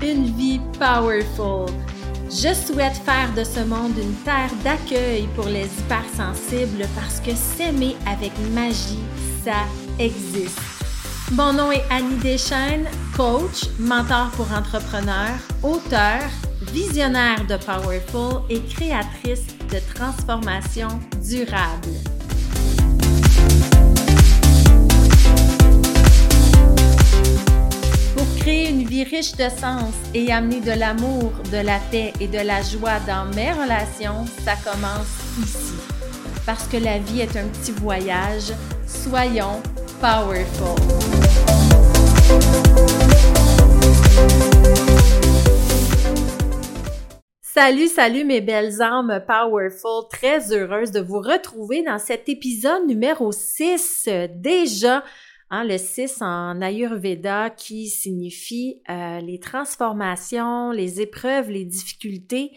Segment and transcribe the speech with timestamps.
[0.00, 1.66] Une vie powerful.
[2.30, 7.94] Je souhaite faire de ce monde une terre d'accueil pour les hypersensibles parce que s'aimer
[8.06, 9.04] avec magie,
[9.44, 9.66] ça
[9.98, 10.58] existe.
[11.32, 16.22] Mon nom est Annie Deschaines, coach, mentor pour entrepreneurs, auteur,
[16.72, 20.88] visionnaire de Powerful et créatrice de transformation
[21.22, 22.17] durable.
[28.48, 32.62] Une vie riche de sens et amener de l'amour, de la paix et de la
[32.62, 35.06] joie dans mes relations, ça commence
[35.42, 35.74] ici.
[36.46, 38.52] Parce que la vie est un petit voyage,
[38.86, 39.60] soyons
[40.00, 40.76] powerful.
[47.42, 53.30] Salut, salut mes belles âmes powerful, très heureuse de vous retrouver dans cet épisode numéro
[53.30, 55.02] 6 déjà
[55.50, 62.52] Hein, le 6 en Ayurveda qui signifie euh, les transformations, les épreuves, les difficultés.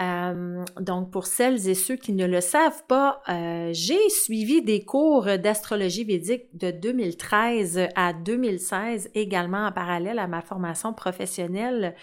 [0.00, 4.84] Euh, donc, pour celles et ceux qui ne le savent pas, euh, j'ai suivi des
[4.84, 11.96] cours d'astrologie védique de 2013 à 2016, également en parallèle à ma formation professionnelle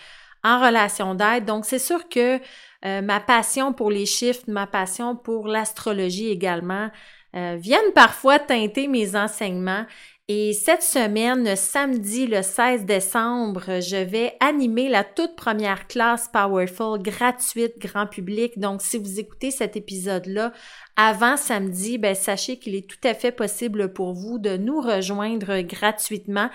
[0.43, 1.45] en relation d'aide.
[1.45, 2.37] Donc, c'est sûr que
[2.83, 6.89] ma passion pour les chiffres, ma passion pour l'astrologie également,
[7.33, 9.85] viennent parfois teinter mes enseignements
[10.29, 17.01] et cette semaine, samedi le 16 décembre, je vais animer la toute première classe Powerful
[17.01, 18.57] gratuite grand public.
[18.57, 20.53] Donc, si vous écoutez cet épisode-là
[20.95, 25.59] avant samedi, ben, sachez qu'il est tout à fait possible pour vous de nous rejoindre
[25.59, 26.49] gratuitement.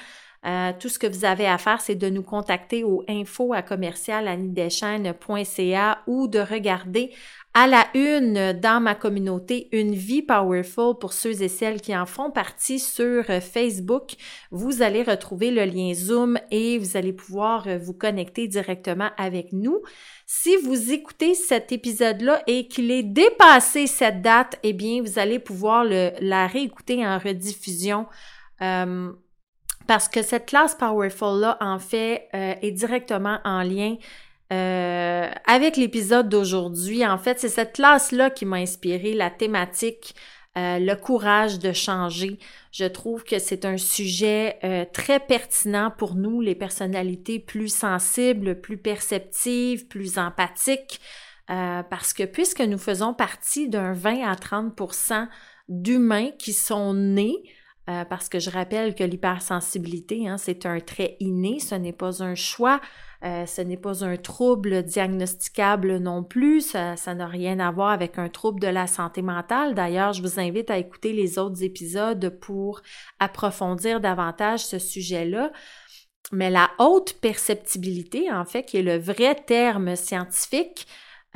[0.46, 3.62] Euh, tout ce que vous avez à faire, c'est de nous contacter au info à
[6.06, 7.10] ou de regarder
[7.54, 12.06] à la une dans ma communauté Une vie powerful pour ceux et celles qui en
[12.06, 14.12] font partie sur Facebook.
[14.52, 19.82] Vous allez retrouver le lien Zoom et vous allez pouvoir vous connecter directement avec nous.
[20.26, 25.38] Si vous écoutez cet épisode-là et qu'il est dépassé cette date, eh bien, vous allez
[25.38, 28.06] pouvoir le, la réécouter en rediffusion.
[28.60, 29.10] Euh,
[29.88, 33.96] parce que cette classe Powerful-là, en fait, euh, est directement en lien
[34.52, 37.04] euh, avec l'épisode d'aujourd'hui.
[37.06, 40.14] En fait, c'est cette classe-là qui m'a inspiré la thématique
[40.58, 42.38] euh, le courage de changer.
[42.70, 44.58] Je trouve que c'est un sujet
[44.92, 51.00] très pertinent pour nous, les personnalités plus sensibles, plus perceptives, plus empathiques,
[51.46, 55.28] parce que puisque nous faisons partie d'un 20 à 30%
[55.68, 57.42] d'humains qui sont nés
[57.88, 62.22] euh, parce que je rappelle que l'hypersensibilité, hein, c'est un trait inné, ce n'est pas
[62.22, 62.80] un choix,
[63.24, 68.18] euh, ce n'est pas un trouble diagnosticable non plus, ça, n'a rien à voir avec
[68.18, 69.74] un trouble de la santé mentale.
[69.74, 72.82] D'ailleurs, je vous invite à écouter les autres épisodes pour
[73.20, 75.50] approfondir davantage ce sujet-là.
[76.30, 80.86] Mais la haute perceptibilité, en fait, qui est le vrai terme scientifique,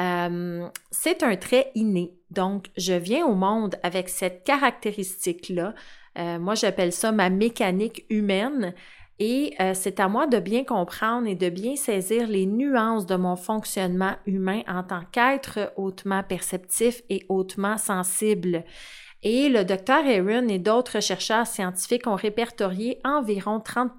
[0.00, 2.14] euh, c'est un trait inné.
[2.30, 5.74] Donc, je viens au monde avec cette caractéristique-là.
[6.18, 8.74] Euh, moi, j'appelle ça ma mécanique humaine.
[9.18, 13.14] Et euh, c'est à moi de bien comprendre et de bien saisir les nuances de
[13.14, 18.64] mon fonctionnement humain en tant qu'être hautement perceptif et hautement sensible.
[19.22, 23.92] Et le docteur Aaron et d'autres chercheurs scientifiques ont répertorié environ 30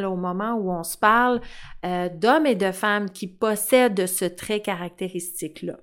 [0.00, 1.42] là, au moment où on se parle
[1.84, 5.76] euh, d'hommes et de femmes qui possèdent ce trait caractéristique-là.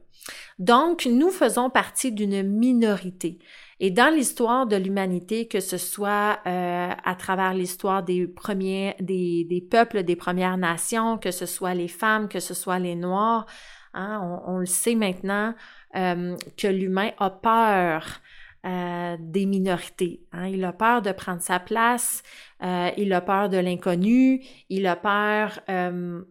[0.58, 3.38] Donc, nous faisons partie d'une minorité.
[3.80, 9.46] Et dans l'histoire de l'humanité, que ce soit euh, à travers l'histoire des premiers, des,
[9.46, 13.46] des, peuples des Premières Nations, que ce soit les femmes, que ce soit les Noirs,
[13.94, 15.56] hein, on, le sait maintenant
[15.96, 18.20] euh, que l'humain a peur
[18.66, 20.22] euh, des minorités.
[20.34, 20.48] Hein.
[20.48, 22.24] Il a peur de prendre sa place,
[22.62, 26.22] euh, il a peur de l'inconnu, il a peur euh,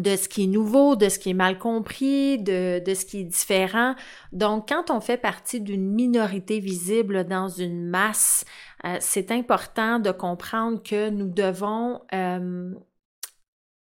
[0.00, 3.20] de ce qui est nouveau, de ce qui est mal compris, de, de ce qui
[3.20, 3.94] est différent.
[4.32, 8.44] Donc, quand on fait partie d'une minorité visible dans une masse,
[8.84, 12.72] euh, c'est important de comprendre que nous devons euh,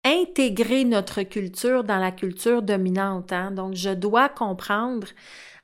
[0.03, 3.33] intégrer notre culture dans la culture dominante.
[3.33, 3.51] Hein.
[3.51, 5.07] Donc, je dois comprendre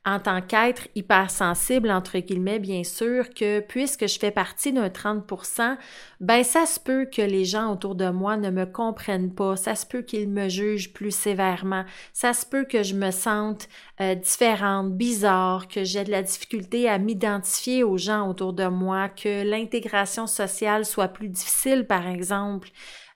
[0.04, 5.78] en tant qu'être hypersensible, entre guillemets, bien sûr, que puisque je fais partie d'un 30%
[6.20, 9.76] ben ça se peut que les gens autour de moi ne me comprennent pas, ça
[9.76, 11.84] se peut qu'ils me jugent plus sévèrement,
[12.14, 13.68] ça se peut que je me sente
[14.02, 19.10] euh, différente, bizarre, que j'ai de la difficulté à m'identifier aux gens autour de moi,
[19.10, 22.70] que l'intégration sociale soit plus difficile, par exemple.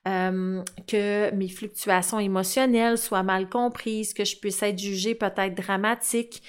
[0.08, 6.44] Euh, que mes fluctuations émotionnelles soient mal comprises, que je puisse être jugée peut-être dramatique,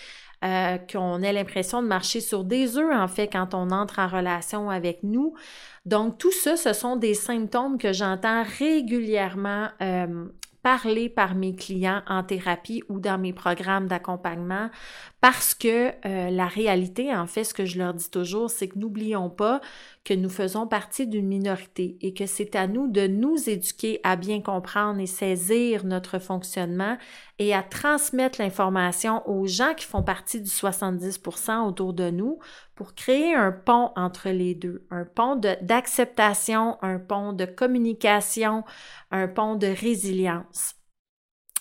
[0.45, 4.09] euh, qu'on ait l'impression de marcher sur des œufs, en fait, quand on entre en
[4.09, 5.35] relation avec nous.
[5.87, 10.27] Donc, tout ça, ce sont des symptômes que j'entends régulièrement euh,
[10.63, 14.69] parler par mes clients en thérapie ou dans mes programmes d'accompagnement
[15.27, 18.79] parce que euh, la réalité, en fait, ce que je leur dis toujours, c'est que
[18.79, 19.61] n'oublions pas
[20.05, 24.15] que nous faisons partie d'une minorité et que c'est à nous de nous éduquer à
[24.15, 26.97] bien comprendre et saisir notre fonctionnement
[27.41, 32.39] et à transmettre l'information aux gens qui font partie du 70% autour de nous
[32.77, 38.63] pour créer un pont entre les deux, un pont d'acceptation, un pont de communication,
[39.11, 40.77] un pont de résilience.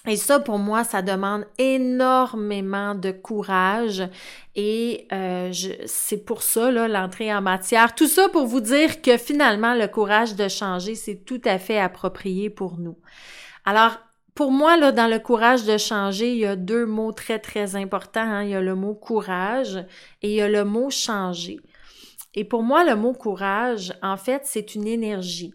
[0.08, 4.08] Et ça, pour moi, ça demande énormément de courage
[4.56, 5.52] et euh,
[5.86, 7.96] c'est pour ça, là, l'entrée en matière.
[7.96, 11.80] Tout ça pour vous dire que finalement, le courage de changer, c'est tout à fait
[11.80, 12.98] approprié pour nous.
[13.66, 13.98] Alors,
[14.36, 17.76] pour moi, là, dans le courage de changer, il y a deux mots très, très
[17.76, 18.22] importants.
[18.22, 18.44] Hein.
[18.44, 19.78] Il y a le mot courage
[20.22, 21.60] et il y a le mot changer.
[22.34, 25.54] Et pour moi, le mot courage, en fait, c'est une énergie.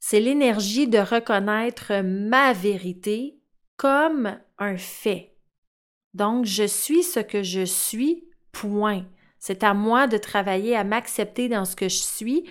[0.00, 3.38] C'est l'énergie de reconnaître ma vérité
[3.82, 5.34] comme un fait.
[6.14, 9.04] Donc, je suis ce que je suis, point.
[9.40, 12.44] C'est à moi de travailler à m'accepter dans ce que je suis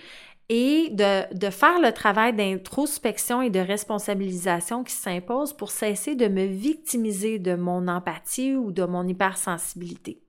[0.50, 6.44] et de, faire le travail d'introspection et de responsabilisation qui s'impose pour cesser de me
[6.44, 10.20] victimiser de mon empathie ou de mon hypersensibilité.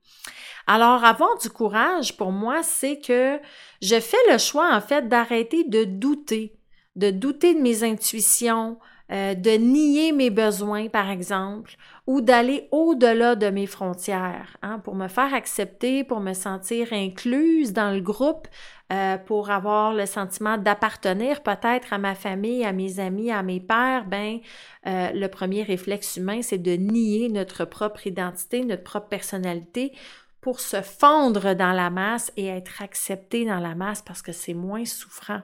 [0.66, 3.38] Alors, avoir du courage, pour moi, c'est que
[3.82, 6.56] je fais le choix, en fait, d'arrêter de douter,
[6.96, 8.78] de douter de mes intuitions,
[9.12, 11.74] euh, de nier mes besoins, par exemple,
[12.06, 17.74] ou d'aller au-delà de mes frontières, hein, pour me faire accepter, pour me sentir incluse
[17.74, 18.48] dans le groupe,
[18.92, 23.60] euh, pour avoir le sentiment d'appartenir peut-être à ma famille, à mes amis, à mes
[23.60, 24.40] pères, ben
[24.86, 29.92] euh, le premier réflexe humain, c'est de nier notre propre identité, notre propre personnalité
[30.40, 34.54] pour se fondre dans la masse et être accepté dans la masse parce que c'est
[34.54, 35.40] moins souffrant.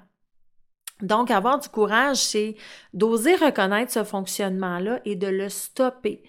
[1.02, 2.56] Donc, avoir du courage, c'est
[2.94, 6.23] d'oser reconnaître ce fonctionnement-là et de le stopper.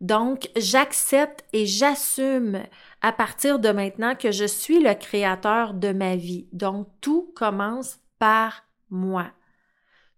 [0.00, 2.62] Donc, j'accepte et j'assume
[3.00, 6.46] à partir de maintenant que je suis le créateur de ma vie.
[6.52, 9.26] Donc, tout commence par moi.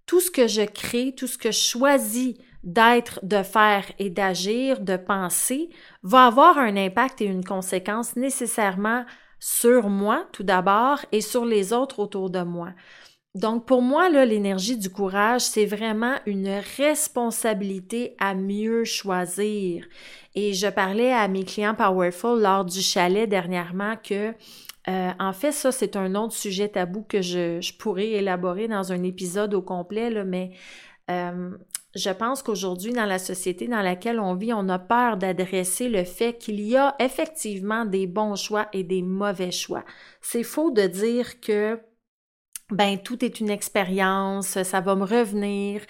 [0.07, 4.81] Tout ce que je crée, tout ce que je choisis d'être, de faire et d'agir,
[4.81, 5.71] de penser,
[6.03, 9.05] va avoir un impact et une conséquence nécessairement
[9.39, 12.71] sur moi tout d'abord et sur les autres autour de moi.
[13.37, 19.87] Donc, pour moi, l'énergie du courage, c'est vraiment une responsabilité à mieux choisir.
[20.35, 24.35] Et je parlais à mes clients Powerful lors du chalet dernièrement que,
[24.89, 28.93] euh, en fait, ça, c'est un autre sujet tabou que je, je, pourrais élaborer dans
[28.93, 30.51] un épisode au complet, là, mais
[31.09, 31.51] euh,
[31.95, 36.03] je pense qu'aujourd'hui, dans la société dans laquelle on vit, on a peur d'adresser le
[36.03, 39.85] fait qu'il y a effectivement des bons choix et des mauvais choix.
[40.21, 41.81] C'est faux de dire que
[42.71, 45.83] ben tout est une expérience, ça va me revenir.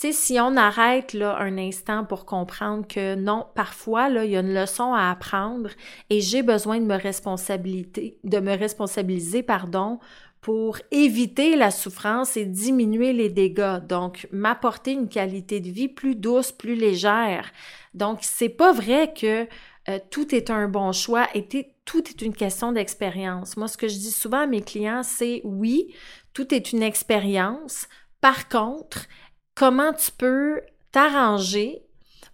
[0.00, 4.30] Tu sais, si on arrête là un instant pour comprendre que non, parfois là, il
[4.30, 5.70] y a une leçon à apprendre
[6.08, 9.98] et j'ai besoin de me responsabiliser, de me responsabiliser, pardon,
[10.40, 13.78] pour éviter la souffrance et diminuer les dégâts.
[13.86, 17.50] Donc, m'apporter une qualité de vie plus douce, plus légère.
[17.92, 19.46] Donc, c'est pas vrai que
[19.88, 23.56] euh, tout est un bon choix et tout est une question d'expérience.
[23.56, 25.94] Moi, ce que je dis souvent à mes clients, c'est oui,
[26.32, 27.88] tout est une expérience.
[28.20, 29.06] Par contre,
[29.54, 30.60] comment tu peux
[30.92, 31.82] t'arranger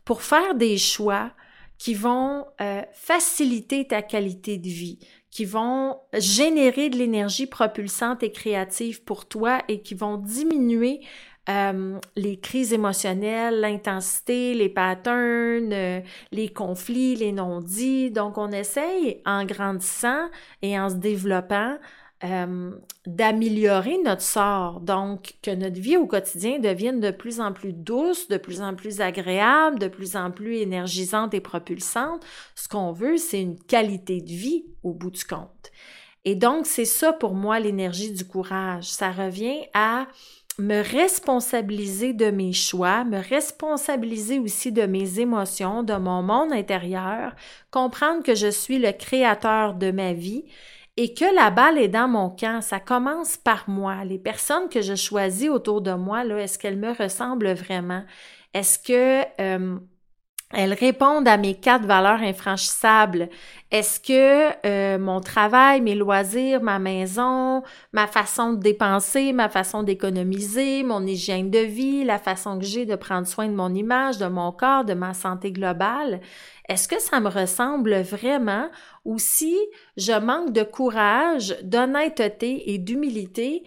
[0.05, 1.33] pour faire des choix
[1.79, 4.99] qui vont euh, faciliter ta qualité de vie,
[5.31, 11.01] qui vont générer de l'énergie propulsante et créative pour toi et qui vont diminuer
[11.49, 16.01] euh, les crises émotionnelles, l'intensité, les patterns, euh,
[16.33, 18.11] les conflits, les non-dits.
[18.11, 20.29] Donc, on essaye, en grandissant
[20.63, 21.77] et en se développant,
[22.25, 22.71] euh,
[23.07, 28.29] d'améliorer notre sort, donc que notre vie au quotidien devienne de plus en plus douce,
[28.29, 32.25] de plus en plus agréable, de plus en plus énergisante et propulsante.
[32.55, 35.71] Ce qu'on veut, c'est une qualité de vie au bout du compte.
[36.25, 38.85] Et donc, c'est ça pour moi l'énergie du courage.
[38.85, 40.07] Ça revient à
[40.59, 47.35] me responsabiliser de mes choix, me responsabiliser aussi de mes émotions, de mon monde intérieur,
[47.71, 50.45] comprendre que je suis le créateur de ma vie
[50.97, 52.61] et que la balle est dans mon camp.
[52.63, 54.05] Ça commence par moi.
[54.05, 58.05] Les personnes que je choisis autour de moi, là, est-ce qu'elles me ressemblent vraiment?
[58.55, 59.79] Est-ce que euh,
[60.53, 63.29] elles répondent à mes quatre valeurs infranchissables.
[63.73, 69.83] Est-ce que euh, mon travail, mes loisirs, ma maison, ma façon de dépenser, ma façon
[69.83, 74.19] d'économiser, mon hygiène de vie, la façon que j'ai de prendre soin de mon image,
[74.19, 76.21] de mon corps, de ma santé globale,
[76.69, 78.69] est-ce que ça me ressemble vraiment?
[79.05, 79.57] Ou si
[79.97, 83.65] je manque de courage, d'honnêteté et d'humilité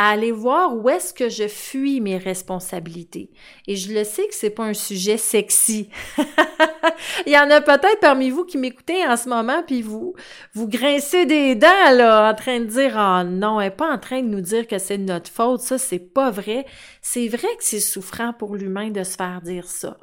[0.00, 3.30] à aller voir où est-ce que je fuis mes responsabilités.
[3.66, 5.90] Et je le sais que c'est pas un sujet sexy.
[7.26, 10.14] Il y en a peut-être parmi vous qui m'écoutez en ce moment puis vous
[10.54, 13.98] vous grincez des dents là en train de dire "Ah non, elle est pas en
[13.98, 16.64] train de nous dire que c'est notre faute, ça c'est pas vrai."
[17.02, 19.98] C'est vrai que c'est souffrant pour l'humain de se faire dire ça.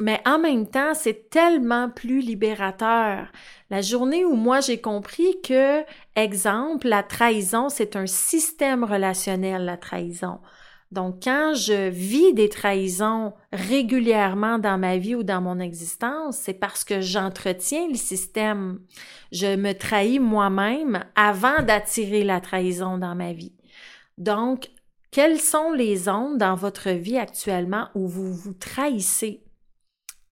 [0.00, 3.26] Mais en même temps, c'est tellement plus libérateur.
[3.68, 5.84] La journée où moi j'ai compris que,
[6.16, 10.40] exemple, la trahison, c'est un système relationnel, la trahison.
[10.90, 16.54] Donc, quand je vis des trahisons régulièrement dans ma vie ou dans mon existence, c'est
[16.54, 18.80] parce que j'entretiens le système.
[19.32, 23.54] Je me trahis moi-même avant d'attirer la trahison dans ma vie.
[24.16, 24.70] Donc,
[25.12, 29.44] quelles sont les zones dans votre vie actuellement où vous vous trahissez?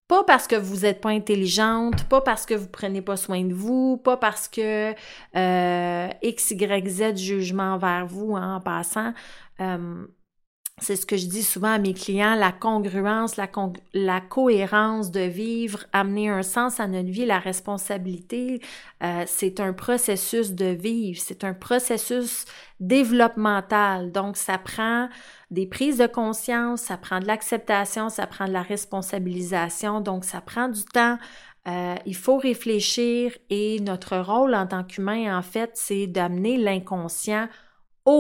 [0.08, 3.52] Pas parce que vous n'êtes pas intelligente, pas parce que vous prenez pas soin de
[3.52, 4.94] vous, pas parce que
[5.36, 9.12] euh, X, Y, jugement envers vous en passant.
[9.60, 10.06] Euh,
[10.80, 13.48] c'est ce que je dis souvent à mes clients, la congruence, la,
[13.94, 18.60] la cohérence de vivre, amener un sens à notre vie, la responsabilité,
[19.02, 22.44] euh, c'est un processus de vivre, c'est un processus
[22.80, 24.12] développemental.
[24.12, 25.08] Donc, ça prend
[25.50, 30.40] des prises de conscience, ça prend de l'acceptation, ça prend de la responsabilisation, donc ça
[30.40, 31.18] prend du temps.
[31.66, 37.48] Euh, il faut réfléchir et notre rôle en tant qu'humain, en fait, c'est d'amener l'inconscient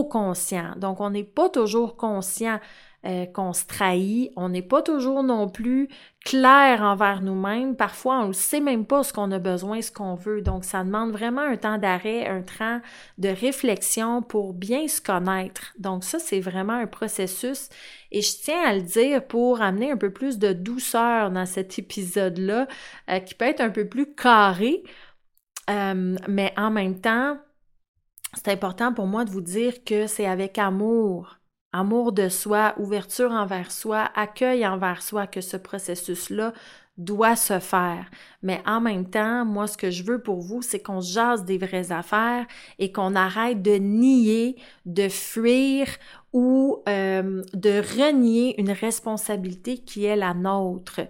[0.04, 0.72] conscient.
[0.76, 2.58] Donc, on n'est pas toujours conscient
[3.06, 5.88] euh, qu'on se trahit, on n'est pas toujours non plus
[6.24, 7.76] clair envers nous-mêmes.
[7.76, 10.42] Parfois, on ne sait même pas ce qu'on a besoin, ce qu'on veut.
[10.42, 12.80] Donc, ça demande vraiment un temps d'arrêt, un temps
[13.18, 15.74] de réflexion pour bien se connaître.
[15.78, 17.68] Donc, ça, c'est vraiment un processus.
[18.10, 21.78] Et je tiens à le dire pour amener un peu plus de douceur dans cet
[21.78, 22.66] épisode-là,
[23.10, 24.82] euh, qui peut être un peu plus carré,
[25.70, 27.38] euh, mais en même temps,
[28.34, 31.38] c'est important pour moi de vous dire que c'est avec amour,
[31.72, 36.52] amour de soi, ouverture envers soi, accueil envers soi que ce processus-là
[36.98, 38.10] doit se faire.
[38.42, 41.56] Mais en même temps, moi, ce que je veux pour vous, c'est qu'on jase des
[41.56, 42.44] vraies affaires
[42.78, 45.86] et qu'on arrête de nier, de fuir
[46.32, 51.00] ou euh, de renier une responsabilité qui est la nôtre.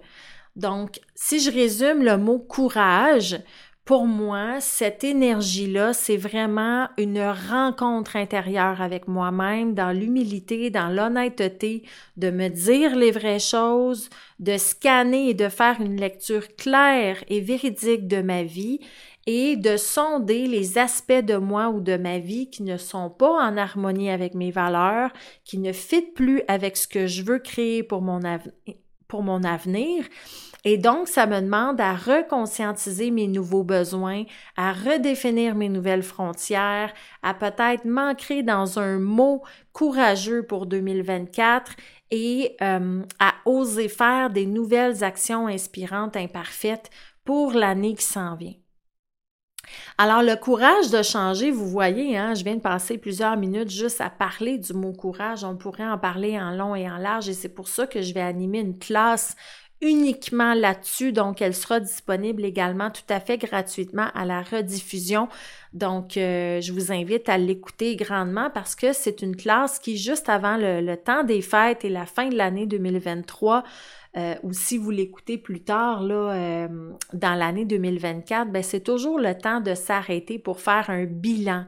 [0.55, 3.41] Donc, si je résume le mot courage,
[3.89, 11.81] pour moi, cette énergie-là, c'est vraiment une rencontre intérieure avec moi-même, dans l'humilité, dans l'honnêteté,
[12.15, 17.41] de me dire les vraies choses, de scanner et de faire une lecture claire et
[17.41, 18.79] véridique de ma vie
[19.25, 23.43] et de sonder les aspects de moi ou de ma vie qui ne sont pas
[23.43, 25.09] en harmonie avec mes valeurs,
[25.45, 28.19] qui ne fitent plus avec ce que je veux créer pour mon,
[29.07, 30.05] pour mon avenir
[30.65, 34.23] et donc, ça me demande à reconscientiser mes nouveaux besoins,
[34.57, 41.71] à redéfinir mes nouvelles frontières, à peut-être m'ancrer dans un mot courageux pour 2024
[42.11, 46.89] et euh, à oser faire des nouvelles actions inspirantes, imparfaites
[47.23, 48.55] pour l'année qui s'en vient.
[49.97, 54.01] Alors, le courage de changer, vous voyez, hein, je viens de passer plusieurs minutes juste
[54.01, 55.43] à parler du mot courage.
[55.43, 58.13] On pourrait en parler en long et en large et c'est pour ça que je
[58.13, 59.35] vais animer une classe
[59.81, 61.11] uniquement là-dessus.
[61.13, 65.29] Donc, elle sera disponible également tout à fait gratuitement à la rediffusion.
[65.73, 70.27] Donc, euh, je vous invite à l'écouter grandement parce que c'est une classe qui, juste
[70.27, 73.63] avant le, temps des fêtes et la fin de l'année 2023,
[74.17, 79.19] euh, ou si vous l'écoutez plus tard, là, euh, dans l'année 2024, ben, c'est toujours
[79.19, 81.65] le temps de s'arrêter pour faire un bilan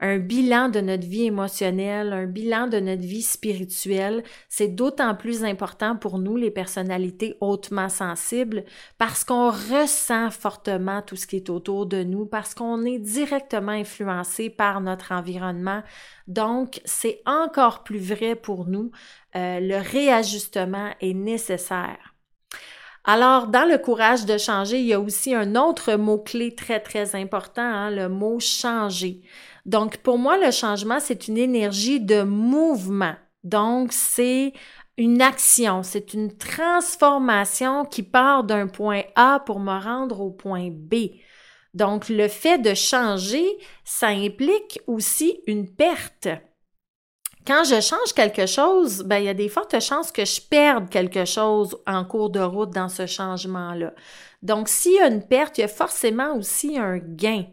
[0.00, 4.22] un bilan de notre vie émotionnelle, un bilan de notre vie spirituelle.
[4.48, 8.64] C'est d'autant plus important pour nous, les personnalités hautement sensibles,
[8.98, 13.72] parce qu'on ressent fortement tout ce qui est autour de nous, parce qu'on est directement
[13.72, 15.82] influencé par notre environnement.
[16.28, 18.90] Donc, c'est encore plus vrai pour nous.
[19.36, 22.09] Euh, le réajustement est nécessaire.
[23.04, 27.16] Alors, dans le courage de changer, il y a aussi un autre mot-clé très, très
[27.16, 29.22] important, hein, le mot changer.
[29.64, 33.14] Donc, pour moi, le changement, c'est une énergie de mouvement.
[33.42, 34.52] Donc, c'est
[34.98, 40.68] une action, c'est une transformation qui part d'un point A pour me rendre au point
[40.70, 40.94] B.
[41.72, 43.46] Donc, le fait de changer,
[43.84, 46.28] ça implique aussi une perte.
[47.46, 50.88] Quand je change quelque chose, ben, il y a des fortes chances que je perde
[50.88, 53.92] quelque chose en cours de route dans ce changement-là.
[54.42, 57.44] Donc, s'il y a une perte, il y a forcément aussi un gain.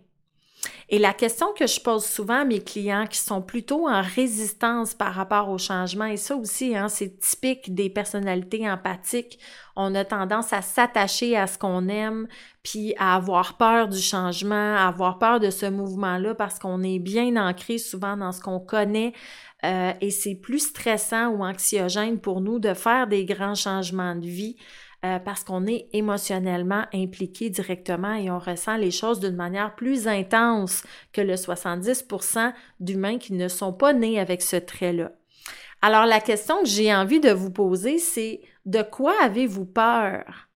[0.89, 4.93] Et la question que je pose souvent à mes clients qui sont plutôt en résistance
[4.93, 9.37] par rapport au changement, et ça aussi, hein, c'est typique des personnalités empathiques,
[9.75, 12.27] on a tendance à s'attacher à ce qu'on aime,
[12.63, 16.99] puis à avoir peur du changement, à avoir peur de ce mouvement-là parce qu'on est
[16.99, 19.13] bien ancré souvent dans ce qu'on connaît,
[19.65, 24.25] euh, et c'est plus stressant ou anxiogène pour nous de faire des grands changements de
[24.25, 24.55] vie
[25.15, 30.07] euh, parce qu'on est émotionnellement impliqué directement et on ressent les choses d'une manière plus
[30.07, 30.83] intense
[31.13, 35.11] que le 70% d'humains qui ne sont pas nés avec ce trait-là.
[35.81, 40.49] Alors la question que j'ai envie de vous poser, c'est de quoi avez-vous peur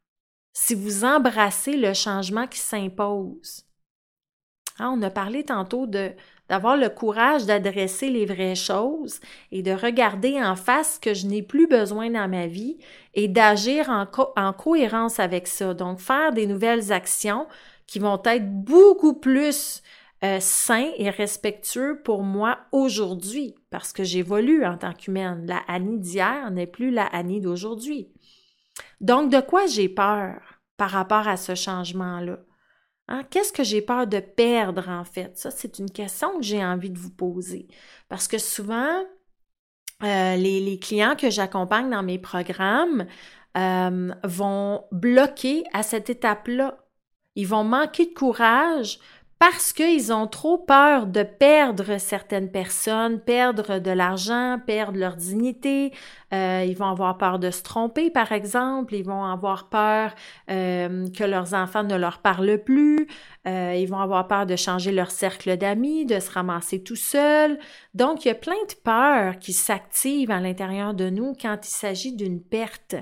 [0.54, 3.66] si vous embrassez le changement qui s'impose?
[4.80, 6.12] Hein, on a parlé tantôt de
[6.52, 9.22] d'avoir le courage d'adresser les vraies choses
[9.54, 12.78] et de regarder en face ce que je n'ai plus besoin dans ma vie
[13.14, 14.06] et d'agir en,
[14.36, 15.74] en, cohérence avec ça.
[15.74, 17.48] Donc, faire des nouvelles actions
[17.88, 19.82] qui vont être beaucoup plus
[20.26, 25.46] euh, sains et respectueux pour moi aujourd'hui parce que j'évolue en tant qu'humaine.
[25.48, 28.10] La Annie d'hier n'est plus la Annie d'aujourd'hui.
[29.00, 30.36] Donc, de quoi j'ai peur
[30.76, 32.40] par rapport à ce changement-là?
[33.12, 33.24] Hein?
[33.30, 35.38] Qu'est-ce que j'ai peur de perdre en fait?
[35.38, 37.68] Ça, c'est une question que j'ai envie de vous poser.
[38.08, 39.04] Parce que souvent,
[40.04, 43.06] euh, les, clients que j'accompagne dans mes programmes
[43.58, 46.78] euh, vont bloquer à cette étape-là.
[47.36, 49.00] Ils vont manquer de courage
[49.42, 55.94] parce qu'ils ont trop peur de perdre certaines personnes, perdre de l'argent, perdre leur dignité.
[56.32, 58.94] Euh, ils vont avoir peur de se tromper, par exemple.
[58.94, 60.14] Ils vont avoir peur
[60.52, 63.08] euh, que leurs enfants ne leur parlent plus.
[63.48, 67.58] Euh, ils vont avoir peur de changer leur cercle d'amis, de se ramasser tout seul.
[67.96, 71.72] Donc, il y a plein de peurs qui s'activent à l'intérieur de nous quand il
[71.72, 72.94] s'agit d'une perte.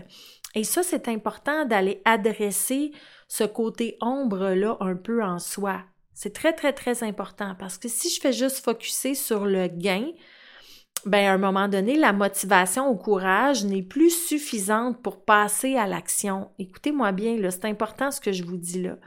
[0.55, 2.93] Et ça, c'est important d'aller adresser
[3.27, 5.81] ce côté ombre-là un peu en soi.
[6.21, 10.05] C'est très, très, très important parce que si je fais juste focuser sur le gain,
[11.05, 15.88] ben à un moment donné, la motivation au courage n'est plus suffisante pour passer à
[15.88, 16.49] l'action.
[16.59, 18.97] Écoutez-moi bien, c'est important ce que je vous dis là.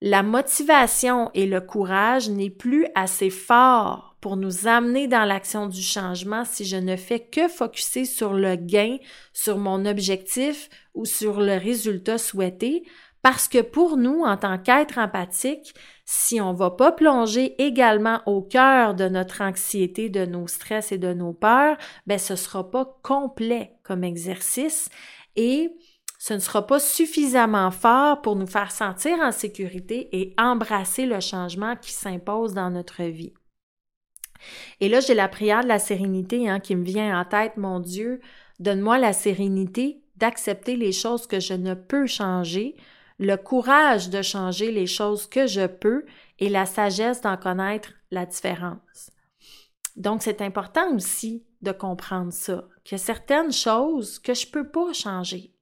[0.00, 5.82] La motivation et le courage n'est plus assez fort pour nous amener dans l'action du
[5.82, 8.96] changement si je ne fais que focuser sur le gain,
[9.34, 12.82] sur mon objectif ou sur le résultat souhaité,
[13.26, 18.20] parce que pour nous, en tant qu'être empathique, si on ne va pas plonger également
[18.24, 22.70] au cœur de notre anxiété, de nos stress et de nos peurs, ben ce sera
[22.70, 24.90] pas complet comme exercice
[25.34, 25.72] et
[26.20, 31.18] ce ne sera pas suffisamment fort pour nous faire sentir en sécurité et embrasser le
[31.18, 33.34] changement qui s'impose dans notre vie.
[34.78, 37.80] Et là, j'ai la prière de la sérénité hein, qui me vient en tête, mon
[37.80, 38.20] Dieu,
[38.60, 42.76] donne-moi la sérénité d'accepter les choses que je ne peux changer,
[43.18, 46.04] le courage de changer les choses que je peux
[46.38, 49.10] et la sagesse d'en connaître la différence.
[49.96, 54.68] Donc, c'est important aussi de comprendre ça, qu'il y a certaines choses que je peux
[54.68, 55.52] pas changer.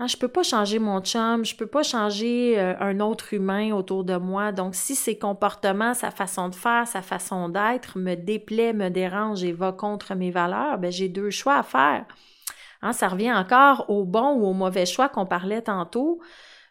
[0.00, 3.72] Hein, je peux pas changer mon chum, je peux pas changer euh, un autre humain
[3.72, 4.50] autour de moi.
[4.50, 9.44] Donc, si ses comportements, sa façon de faire, sa façon d'être me déplaît, me dérange
[9.44, 12.06] et va contre mes valeurs, ben, j'ai deux choix à faire.
[12.82, 16.20] Hein, ça revient encore au bon ou au mauvais choix qu'on parlait tantôt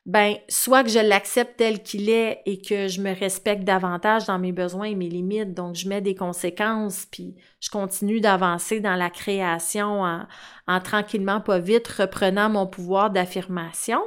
[0.05, 4.37] ben soit que je l'accepte tel qu'il est et que je me respecte davantage dans
[4.37, 8.95] mes besoins et mes limites, donc je mets des conséquences, puis je continue d'avancer dans
[8.95, 10.27] la création en,
[10.67, 14.01] en, tranquillement, pas vite, reprenant mon pouvoir d'affirmation,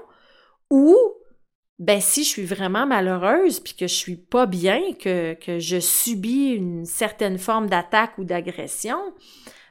[0.71, 0.95] ou
[1.79, 5.81] ben si je suis vraiment malheureuse puis que je suis pas bien, que, que je
[5.81, 8.99] subis une certaine forme d'attaque ou d'agression,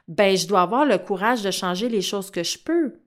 [0.08, 3.00] ben je dois avoir le courage de changer les choses que je peux.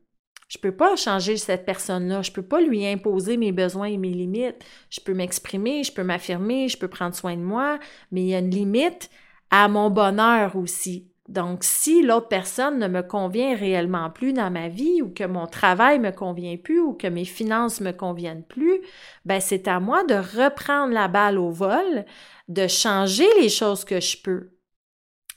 [0.50, 2.24] Je peux pas changer cette personne-là.
[2.24, 4.66] Je peux pas lui imposer mes besoins et mes limites.
[4.90, 7.80] Je peux m'exprimer, je peux m'affirmer, je peux prendre soin de moi,
[8.12, 9.10] mais il y a une limite
[9.52, 11.08] à mon bonheur aussi.
[11.28, 15.46] Donc, si l'autre personne ne me convient réellement plus dans ma vie ou que mon
[15.46, 18.82] travail me convient plus ou que mes finances me conviennent plus,
[19.26, 22.06] ben, c'est à moi de reprendre la balle au vol,
[22.48, 24.50] de changer les choses que je peux.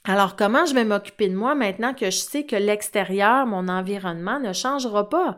[0.05, 4.39] Alors, comment je vais m'occuper de moi maintenant que je sais que l'extérieur, mon environnement
[4.39, 5.37] ne changera pas?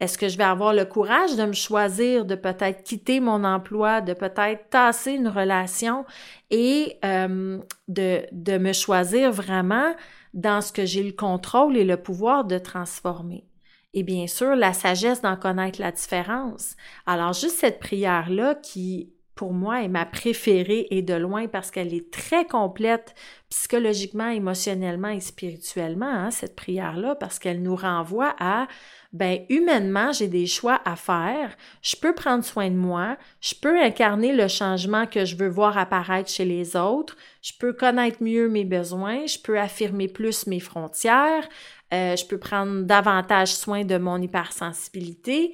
[0.00, 4.00] Est-ce que je vais avoir le courage de me choisir, de peut-être quitter mon emploi,
[4.00, 6.04] de peut-être tasser une relation
[6.50, 7.58] et euh,
[7.88, 9.94] de, de me choisir vraiment
[10.34, 13.44] dans ce que j'ai le contrôle et le pouvoir de transformer?
[13.92, 16.76] Et bien sûr, la sagesse d'en connaître la différence.
[17.06, 21.92] Alors, juste cette prière-là qui pour moi, est ma préférée et de loin parce qu'elle
[21.92, 23.14] est très complète
[23.50, 28.66] psychologiquement, émotionnellement et spirituellement, hein, cette prière-là, parce qu'elle nous renvoie à,
[29.12, 33.80] ben, humainement, j'ai des choix à faire, je peux prendre soin de moi, je peux
[33.80, 38.48] incarner le changement que je veux voir apparaître chez les autres, je peux connaître mieux
[38.48, 41.48] mes besoins, je peux affirmer plus mes frontières,
[41.92, 45.52] euh, je peux prendre davantage soin de mon hypersensibilité,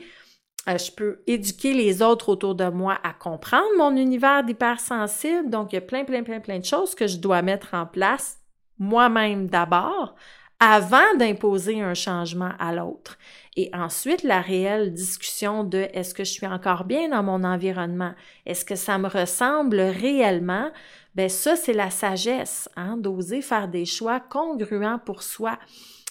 [0.67, 5.49] je peux éduquer les autres autour de moi à comprendre mon univers d'hypersensible.
[5.51, 7.87] Donc, il y a plein, plein, plein, plein de choses que je dois mettre en
[7.87, 8.39] place
[8.79, 10.15] moi-même d'abord
[10.61, 13.17] avant d'imposer un changement à l'autre.
[13.57, 18.13] Et ensuite, la réelle discussion de est-ce que je suis encore bien dans mon environnement?
[18.45, 20.71] Est-ce que ça me ressemble réellement?
[21.15, 25.59] Ben ça, c'est la sagesse, hein, d'oser faire des choix congruents pour soi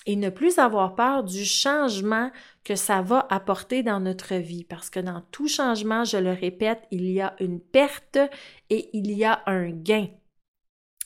[0.05, 2.31] et ne plus avoir peur du changement
[2.63, 4.63] que ça va apporter dans notre vie.
[4.63, 8.17] Parce que dans tout changement, je le répète, il y a une perte
[8.69, 10.07] et il y a un gain.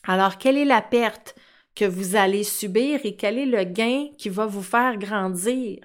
[0.06, 1.36] Alors, quelle est la perte
[1.75, 5.79] que vous allez subir et quel est le gain qui va vous faire grandir?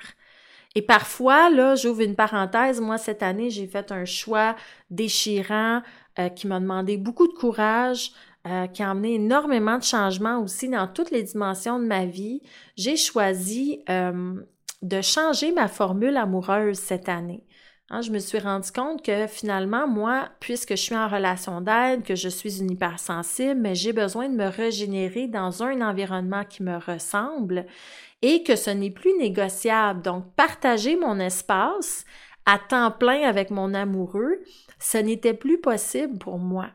[0.74, 4.54] Et parfois, là, j'ouvre une parenthèse, moi, cette année, j'ai fait un choix
[4.90, 5.82] déchirant
[6.18, 8.12] euh, qui m'a demandé beaucoup de courage,
[8.48, 12.42] euh, qui a amené énormément de changements aussi dans toutes les dimensions de ma vie,
[12.76, 14.34] j'ai choisi euh,
[14.82, 17.44] de changer ma formule amoureuse cette année.
[17.90, 22.02] Hein, je me suis rendu compte que finalement, moi, puisque je suis en relation d'aide,
[22.02, 26.62] que je suis une hypersensible, mais j'ai besoin de me régénérer dans un environnement qui
[26.62, 27.64] me ressemble
[28.20, 30.02] et que ce n'est plus négociable.
[30.02, 32.04] Donc, partager mon espace
[32.44, 34.40] à temps plein avec mon amoureux,
[34.78, 36.68] ce n'était plus possible pour moi.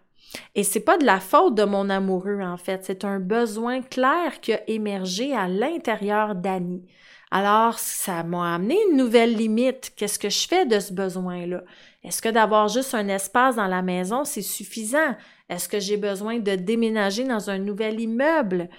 [0.56, 2.84] Et c'est pas de la faute de mon amoureux, en fait.
[2.84, 6.86] C'est un besoin clair qui a émergé à l'intérieur d'Annie.
[7.32, 9.94] Alors, ça m'a amené une nouvelle limite.
[9.96, 11.64] Qu'est-ce que je fais de ce besoin-là?
[12.04, 15.16] Est-ce que d'avoir juste un espace dans la maison, c'est suffisant?
[15.50, 18.70] Est-ce que j'ai besoin de déménager dans un nouvel immeuble?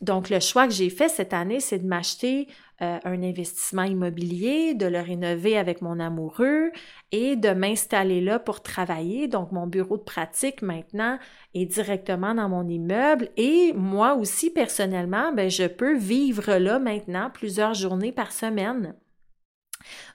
[0.00, 2.48] Donc, le choix que j'ai fait cette année, c'est de m'acheter
[2.82, 6.72] euh, un investissement immobilier, de le rénover avec mon amoureux
[7.12, 9.28] et de m'installer là pour travailler.
[9.28, 11.18] Donc, mon bureau de pratique maintenant
[11.54, 17.30] est directement dans mon immeuble et moi aussi, personnellement, ben, je peux vivre là maintenant
[17.30, 18.96] plusieurs journées par semaine.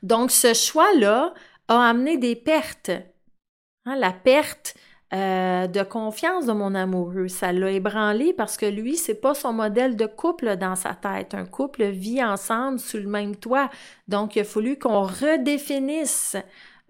[0.03, 1.33] Donc, ce choix-là
[1.69, 2.91] a amené des pertes.
[3.85, 4.75] Hein, la perte
[5.13, 7.29] euh, de confiance de mon amoureux.
[7.29, 11.33] Ça l'a ébranlé parce que lui, c'est pas son modèle de couple dans sa tête.
[11.33, 13.69] Un couple vit ensemble sous le même toit.
[14.09, 16.35] Donc, il a fallu qu'on redéfinisse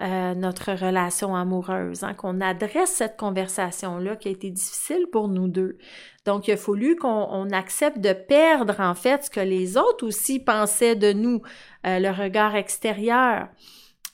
[0.02, 5.48] euh, notre relation amoureuse, hein, qu'on adresse cette conversation-là qui a été difficile pour nous
[5.48, 5.78] deux.
[6.26, 10.40] Donc, il a fallu qu'on accepte de perdre, en fait, ce que les autres aussi
[10.40, 11.42] pensaient de nous,
[11.86, 13.48] euh, le regard extérieur.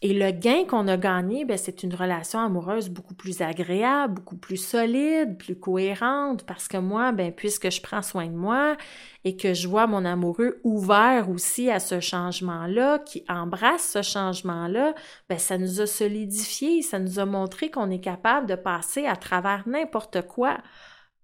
[0.06, 4.36] Et le gain qu'on a gagné, ben, c'est une relation amoureuse beaucoup plus agréable, beaucoup
[4.36, 8.76] plus solide, plus cohérente, parce que moi, ben, puisque je prends soin de moi
[9.24, 14.94] et que je vois mon amoureux ouvert aussi à ce changement-là, qui embrasse ce changement-là,
[15.30, 19.16] ben, ça nous a solidifié, ça nous a montré qu'on est capable de passer à
[19.16, 20.58] travers n'importe quoi,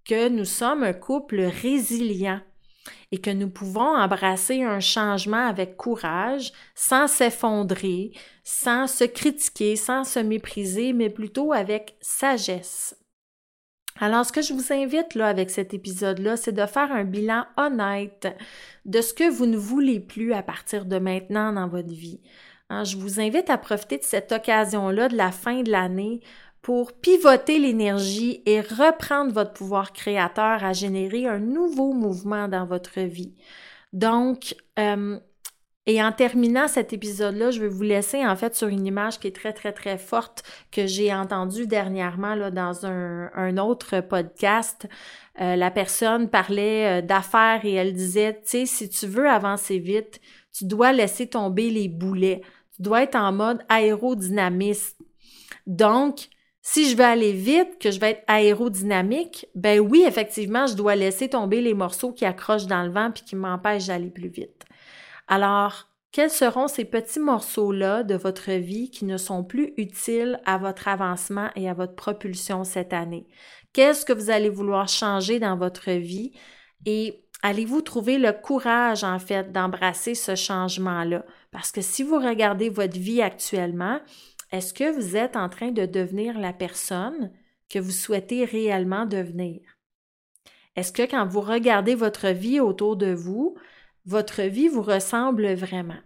[0.05, 2.39] que nous sommes un couple résilient
[3.11, 8.11] et que nous pouvons embrasser un changement avec courage, sans s'effondrer,
[8.43, 12.95] sans se critiquer, sans se mépriser, mais plutôt avec sagesse.
[14.01, 17.45] Alors, ce que je vous invite là avec cet épisode-là, c'est de faire un bilan
[17.57, 18.27] honnête
[18.85, 22.21] de ce que vous ne voulez plus à partir de maintenant dans votre vie.
[22.69, 26.21] Hein, je vous invite à profiter de cette occasion-là de la fin de l'année
[26.61, 32.99] pour pivoter l'énergie et reprendre votre pouvoir créateur à générer un nouveau mouvement dans votre
[32.99, 33.33] vie.
[33.93, 35.19] Donc, euh,
[35.89, 39.25] et en terminant cet épisode-là, je vais vous laisser en fait sur une image qui
[39.25, 44.87] est très, très, très forte que j'ai entendue dernièrement là, dans un, autre podcast.
[45.41, 49.79] Euh, la personne parlait euh, d'affaires et elle disait, tu sais, si tu veux avancer
[49.79, 50.21] vite,
[50.53, 52.41] tu dois laisser tomber les boulets.
[52.75, 55.03] Tu dois être en mode aérodynamisme.
[55.65, 56.29] Donc,
[56.71, 60.95] si je veux aller vite, que je vais être aérodynamique, ben oui, effectivement, je dois
[60.95, 64.65] laisser tomber les morceaux qui accrochent dans le vent puis qui m'empêchent d'aller plus vite.
[65.27, 70.59] Alors, quels seront ces petits morceaux-là de votre vie qui ne sont plus utiles à
[70.59, 73.25] votre avancement et à votre propulsion cette année?
[73.73, 76.33] Qu'est-ce que vous allez vouloir changer dans votre vie?
[76.85, 81.25] Et allez-vous trouver le courage, en fait, d'embrasser ce changement-là?
[81.49, 83.99] Parce que si vous regardez votre vie actuellement,
[84.51, 87.31] est-ce que vous êtes en train de devenir la personne
[87.69, 89.61] que vous souhaitez réellement devenir?
[90.75, 93.55] Est-ce que quand vous regardez votre vie autour de vous,
[94.05, 95.99] votre vie vous ressemble vraiment?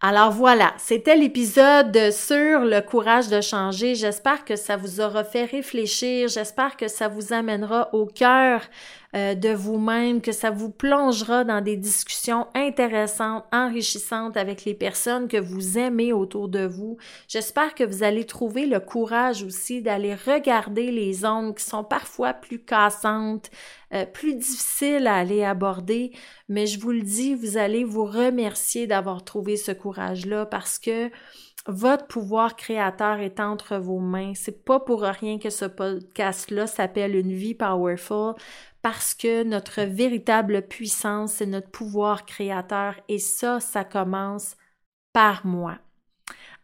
[0.00, 3.94] Alors voilà, c'était l'épisode sur le courage de changer.
[3.94, 8.60] J'espère que ça vous aura fait réfléchir, j'espère que ça vous amènera au cœur
[9.14, 15.28] euh, de vous-même, que ça vous plongera dans des discussions intéressantes, enrichissantes avec les personnes
[15.28, 16.96] que vous aimez autour de vous.
[17.28, 22.32] J'espère que vous allez trouver le courage aussi d'aller regarder les zones qui sont parfois
[22.32, 23.52] plus cassantes,
[23.92, 26.10] euh, plus difficiles à aller aborder,
[26.48, 31.10] mais je vous le dis, vous allez vous remercier d'avoir trouvé ce courage-là parce que
[31.66, 34.32] votre pouvoir créateur est entre vos mains.
[34.34, 38.34] C'est pas pour rien que ce podcast-là s'appelle Une vie powerful
[38.84, 44.58] parce que notre véritable puissance, c'est notre pouvoir créateur et ça, ça commence
[45.14, 45.78] par moi.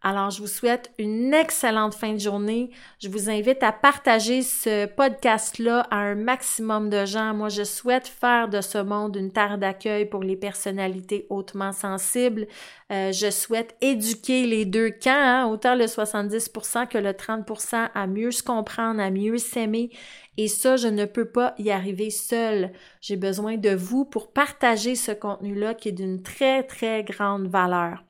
[0.03, 2.71] Alors, je vous souhaite une excellente fin de journée.
[2.99, 7.35] Je vous invite à partager ce podcast-là à un maximum de gens.
[7.35, 12.47] Moi, je souhaite faire de ce monde une terre d'accueil pour les personnalités hautement sensibles.
[12.91, 18.07] Euh, je souhaite éduquer les deux camps, hein, autant le 70% que le 30% à
[18.07, 19.91] mieux se comprendre, à mieux s'aimer.
[20.37, 22.71] Et ça, je ne peux pas y arriver seul.
[23.01, 28.03] J'ai besoin de vous pour partager ce contenu-là qui est d'une très, très grande valeur.